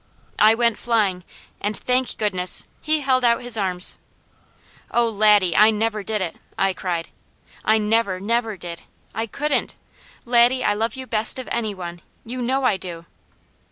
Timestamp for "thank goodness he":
1.77-3.01